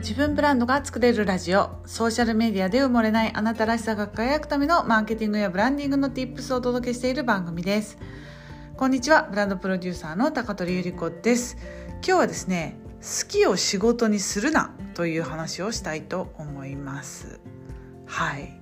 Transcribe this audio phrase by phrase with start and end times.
[0.00, 1.76] 自分ブランドが作れるラジオ。
[1.84, 7.98] ソーシャルメディアで埋もれないあなたらしさが輝くためのマーケティングやブランディングの Tips をお届けしている番組です。
[8.78, 9.24] こんにちは。
[9.28, 11.58] ブランドプロデューサーの高取ゆり子です。
[11.96, 17.38] 今日はですね好きを仕事にするなという話をしたいと思います。
[18.06, 18.58] はい。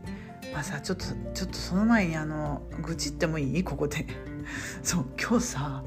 [0.52, 3.62] まあさちょっとちょっとその前にあの愚痴ってもいい？
[3.62, 4.09] ここで。
[4.82, 5.84] そう今日さ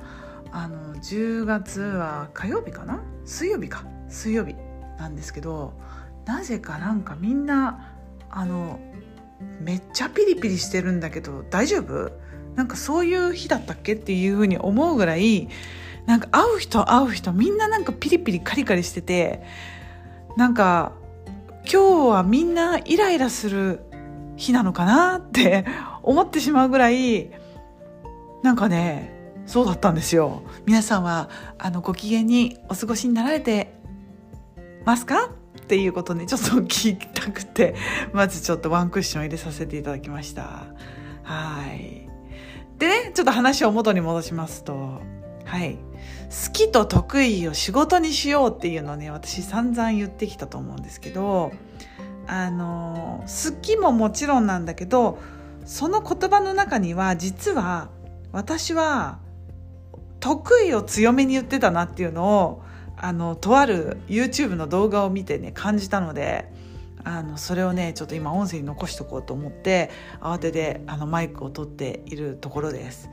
[0.53, 3.01] あの10月は火曜日かな？
[3.25, 3.83] 水曜日か。
[4.07, 4.55] 水曜日。
[5.01, 5.73] なんですけど
[6.25, 7.95] なぜかなんかみんな
[8.29, 8.79] あの
[9.59, 12.11] めっちゃピリピリしてるんだけど大丈夫？
[12.55, 15.47] なんかそういう日だったっけっていうふうに思うぐらい
[16.05, 19.41] なんか会う人会う人みんななんかピリピリカリカリしてて
[20.37, 20.91] なんか
[21.71, 23.79] 今日はみんなイライラする
[24.35, 25.65] 日なのかなって
[26.03, 27.31] 思ってしまうぐらい
[28.43, 29.13] なんかね
[29.45, 30.43] そうだったんですよ。
[30.65, 33.80] 皆さんはあのご機嫌にお過ごしになられて
[34.85, 35.31] ますか？
[35.57, 37.75] っていうことねちょっと聞きたくて
[38.13, 40.65] まずちょっとワンクッション入れさせていただきました。
[41.23, 42.09] はい。
[42.77, 45.01] でねちょっと話を元に戻しますと。
[45.45, 45.77] はい。
[46.45, 51.51] 好きと得意を仕事にしようっていうのね私散々言ってきたと思うんですけど
[52.25, 55.19] あの好きももちろんなんだけど
[55.65, 57.89] その言葉の中には実は
[58.31, 59.19] 私は
[60.21, 62.63] 得意を強めに言ってたなっていうのを
[63.03, 66.51] あのとある YouTube の動画を見てね感じたので
[67.03, 73.09] あのそれをねちょっと今音声に残しとこうと思って慌ててあのマイクを取っているところです。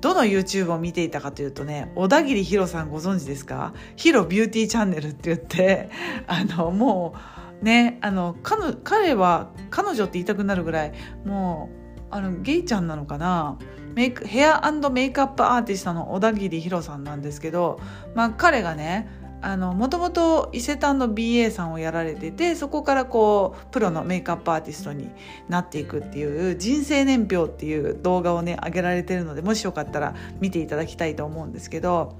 [0.00, 3.74] どの YouTube を見ていたかというとね小田切ヒロさんご存知ですか？
[3.96, 5.90] ヒロビューティーチャンネルって言って
[6.26, 7.14] あのも
[7.60, 10.94] うねあの彼は彼女って言いたくなるぐらい
[11.26, 13.58] もうあのゲイちゃんなのかな？
[13.94, 14.60] メイクヘア
[14.92, 17.80] メイクアップアーティストの小田切ヒロさんなんですけど、
[18.14, 19.25] まあ、彼がね
[19.56, 25.08] もともと伊勢丹の BA さんをやられててそこからこうプロのメイクアップアーティストに
[25.48, 32.16] なっていくっていう人生年表っていう動画をね上げられてるのでもしよかったら見ていただきたいと思うんですけど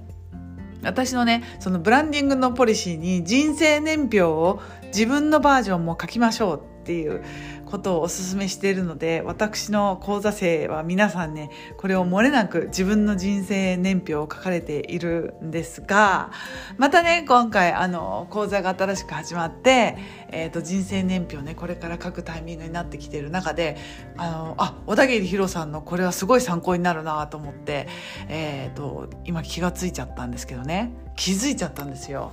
[0.82, 7.24] 私のねそのブランディングのポリシーに人生年表を自分のバージョンも書きましょうっていう
[7.64, 16.30] ことをお勧めしているので私の講座生は皆さんねこれを漏れなく自分の人生年表を書かれているんですが
[16.76, 19.96] またね今回あの講座が新しく始まって、
[20.28, 23.76] えーと、人生年表ねこれから書くタイミングになってきている中で
[24.16, 27.88] あのあ小田切ヒロさんのこれはすごい参考になるなと思って、
[28.28, 32.32] えーと今気がついちゃったんですけどね気づいちゃったんですよ。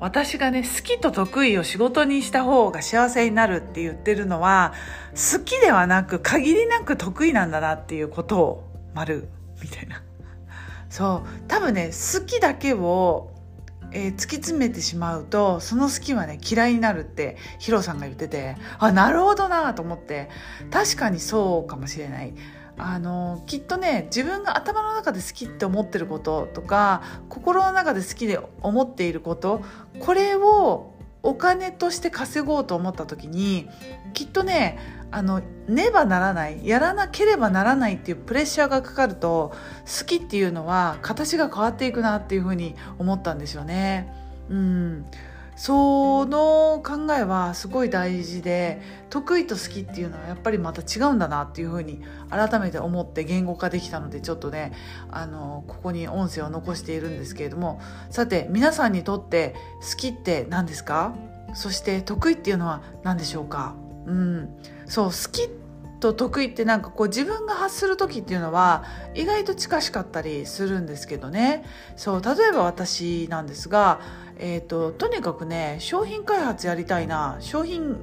[0.00, 4.72] 私がね、好きと得意を仕事にした方が幸せになるって言ってるのは、
[5.10, 9.28] 好きではなく限りなく得意なんだなっていうことを、丸、
[9.62, 10.02] みたいな。
[10.88, 13.30] そう、多分ね、好きだけを、
[13.92, 20.30] えー、突き詰めてしまうと、その好きはね、嫌いになるって、ヒロさんが言ってて、あ、なるほどなと思って、
[20.70, 22.32] 確かにそうかもしれない。
[22.86, 29.62] あのきっとね自分が頭の中で好きって思ってることとか心の中で好きで思っていること
[29.98, 33.68] これをお金として稼ごうと思った時に
[34.14, 34.78] きっとね
[35.10, 39.52] あのねばならないやらなければならないっていうプレッシャーがかかると
[39.98, 44.12] 好きっていうのは形が変わっていくなっていうふうに思ったんですよね。
[44.48, 45.06] うん
[45.56, 48.80] その考えはすごい大事で
[49.10, 54.72] 得意と好きっていうのはやっぱりまた違うんだなっていうふうに改めて思って言語化できたのでちょっとね
[55.10, 59.54] あのここに音声を残しているんですけれどもさて皆さんにとって
[59.90, 61.14] 好きって何ですか？
[61.52, 63.74] そして得意っていうのは何でしょうか？
[64.06, 64.48] うん。
[64.86, 65.48] そう好き
[66.00, 68.84] と得意ってなんかこう自分が発する時っていうのは
[69.14, 71.64] 意外と近しかったりするんですけどね。
[71.96, 74.00] そう例えば私なんですが
[74.42, 77.96] えーと、とにかくね商品開発やりたいな商品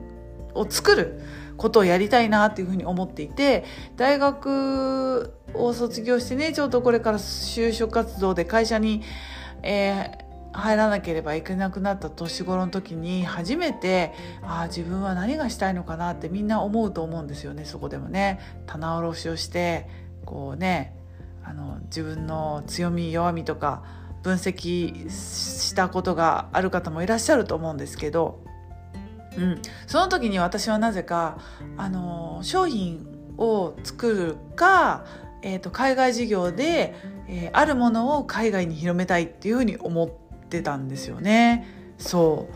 [0.53, 1.19] を作る
[1.57, 3.65] ことをやりたいなっていうふうに思っていて
[3.95, 9.01] 大学を卒業してねちょうどこれから就職活動で会社に、
[9.63, 10.26] えー、
[10.57, 18.39] 入らなければいけなくなった年頃の時に初めてああ自分は何がしたいのかなってみんな思うと思うんですよねそこでもね。
[18.65, 19.87] 棚卸しをして
[20.25, 20.95] こうね
[21.43, 23.83] あの自分の強み弱みとか
[24.23, 28.43] 分析したことがある方もいらっしゃると思うんですけど、
[29.37, 31.37] うん、その時に私はなぜか
[31.77, 33.05] あの商品
[33.37, 35.05] を作るか、
[35.43, 36.95] えーと、海外事業で、
[37.27, 41.67] えー、あるものを海外に広めたいっていうふうに思ってたんですよね。
[41.97, 42.47] そ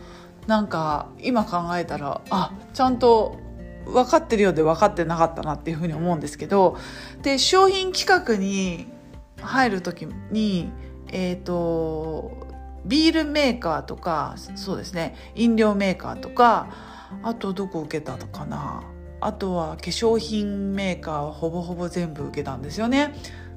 [0.46, 3.38] うなんか今考えたらあちゃんと
[3.86, 6.76] 分かってるようで分かってなかったなっていうふうに思うんですけど
[7.22, 8.86] で商品企画に
[9.40, 10.70] 入る時に
[11.08, 12.46] えっ、ー、と
[12.84, 16.70] ビールメーカーとかそうですね飲料メーカーとか
[17.22, 18.82] あとどこ受けたのかな
[19.20, 23.14] あとは化粧品メーカーはほぼほぼ全部受けたんですよね。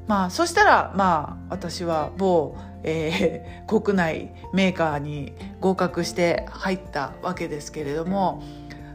[0.07, 8.43] まあそしたらまあ私は某、えー、 国内メーカーに合格して入ったわけですけれども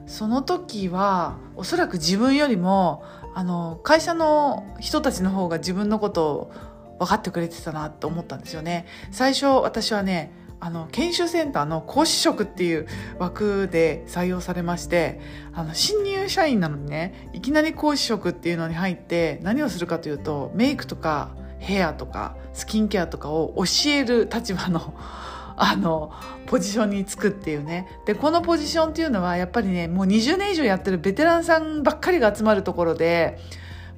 [0.07, 3.05] その時はおそらく自分よりも
[3.35, 6.53] あの会社の人たちの方が自分のことを
[6.99, 8.87] 分かってくれてたなと思ったんですよね。
[9.11, 12.87] 最初私はねあの研修センターの講師職っていう
[13.19, 15.19] 枠で採用されまして
[15.55, 24.95] あの新入社員なのにねいきなり講師職っていうのに入って何をするかというとメイクとかヘアとかスキンケアとかを教える立場の
[25.63, 26.11] あの
[26.47, 33.39] ポジションにつくっていうねでこのポジションっていうのはやっぱりねもう20年以上やってるベテランさんばっかりが集まるところで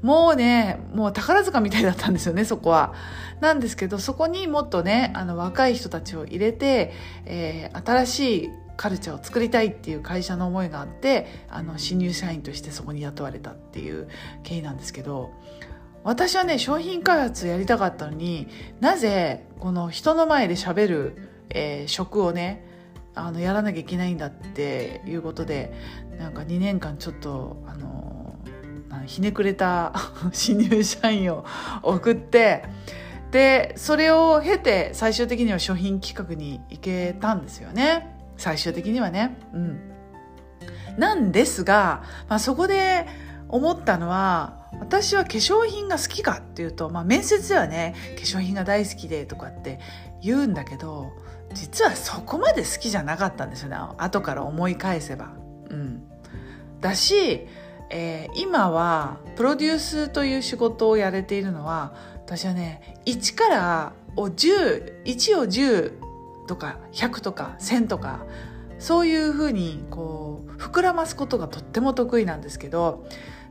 [0.02, 2.92] もうねもう宝塚みたいだったんですよねそこは。
[3.42, 6.92] なんですけどそこにもっとねあの若い人たちを入れて、
[7.26, 14.08] えー、新しいカルチャーを作りたいっていう会社の思いがあってあの新入社員としてそこに雇われたっていう
[14.44, 15.32] 経緯なんですけど
[16.04, 18.46] 私はね商品開発やりたかったのに
[18.80, 21.16] なぜこの人の前でしゃべる、
[21.50, 22.64] えー、職をね
[23.16, 25.72] あのやらなきゃいけないんだっていうことで
[26.16, 28.36] なんか2年間ちょっとあの
[29.06, 29.92] ひねくれた
[30.32, 31.44] 新入社員を
[31.82, 32.64] 送って
[33.32, 38.14] でそれを経て最終的には商品企画に行けたんですよね。
[38.36, 39.36] 最終的にはね。
[39.54, 39.80] うん。
[40.98, 43.06] なんですが、まあ、そこで
[43.48, 49.80] 思ったのは私は化粧品が好きかっていうと、まあ、面接ではね化粧品が大好きでとかって
[50.22, 51.12] 言うんだけど
[51.54, 53.76] 実はそこまで好きじゃなかったんですよね。
[53.96, 55.32] 後から思い返せば。
[55.70, 56.02] うん、
[56.80, 57.46] だし、
[57.90, 61.94] えー、今はプロデュースという仕事をやれているのは
[62.32, 65.92] 私はね1からを10 1を10
[66.46, 68.24] とか100とか1000とか
[68.78, 73.06] そういうふうにこう膨らますことがとっても得意なんですけど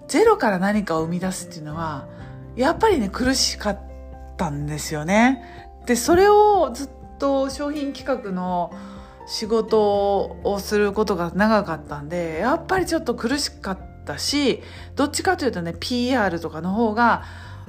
[0.07, 2.07] ゼロから何かを生み出すっていうのは
[2.56, 3.80] やっぱりね苦しかっ
[4.36, 5.69] たんですよね。
[5.86, 6.89] でそれをずっ
[7.19, 8.74] と商品企画の
[9.27, 14.63] 仕事をすることが長かったんでやっぱりちょっと苦しかったし
[14.95, 17.24] どっちかというとね PR とかの方が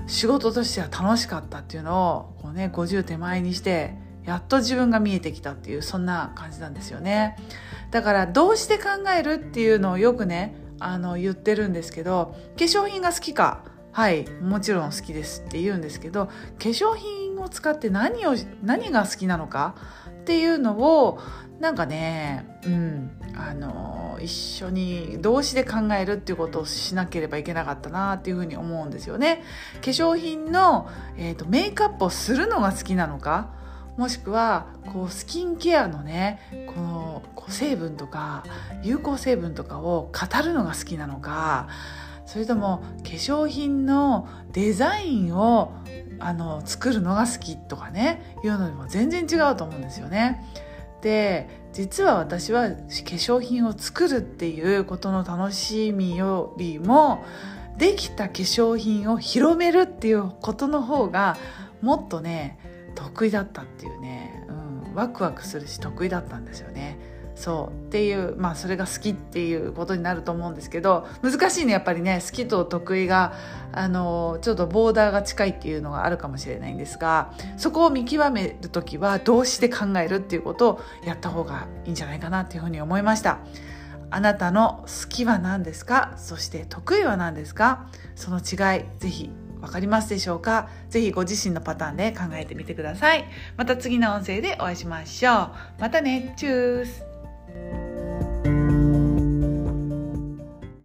[0.06, 3.94] 仕事としては楽しかったっていうのをこう、ね、50手前にして
[4.24, 7.36] やっと自分が見えてきたっていうそんな感じなんですよね。
[7.90, 19.74] だからどうして考えるっていうのをよくねあの言ってるんですけど化粧品が好きかはいもちろん好きですって言うんですけど化粧品を使って何を何が好きなのか
[20.22, 21.20] っていうのを
[21.60, 29.42] なんかねうんあの一緒に動詞で考えるっていうことをしなければいけなかったなっていうふうに思うんですよね。
[29.80, 33.50] 化粧品の、えーと、メイクアップをするのが好きなのか
[33.96, 36.40] もしくはこうスキンケアのね
[36.74, 38.44] このこう成分とか
[38.82, 41.68] 有効成分とかを語るのが好きなのか
[42.24, 45.72] それとも化粧品のデザインを
[46.18, 50.42] あの作るのが好きとかねいうのでも全然違うと思うんですよね。
[51.02, 57.24] で実は私は化粧品を作るっていうことの楽しみよりも
[57.76, 61.36] できた化粧品を広めるっていうことの方が
[61.80, 62.58] もっとね
[62.94, 64.52] 得意だったっていうね、う
[64.92, 66.98] ん、ワクワクするし得意だったんですよね。
[67.34, 73.32] そうっていうまあそれが好きっていうことになると思うんですけど難しいねやっぱりね好きと得意が
[73.72, 83.38] あのちょっとボーダーが近いっていうのがあるかもしれないんですがそこを見極める時は動詞で考えるっていうことをやった方がいいんじゃないかなっていうふうに思いました。
[84.10, 86.12] あなたの好きは何ですか？
[86.18, 87.88] そして得意は何ですか？
[88.14, 90.68] その違いぜひ分かりますでしょうか？
[90.90, 93.24] ぜひご自身のパターンで考えてみてください。
[93.56, 95.50] また次の音声でお会いしましょう。
[95.80, 96.34] またね。
[96.36, 97.11] チュース
[97.54, 97.81] Bye.